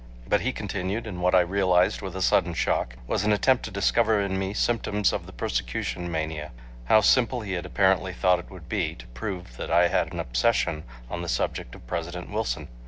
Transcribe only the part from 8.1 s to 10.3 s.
thought it would be, to prove that I had an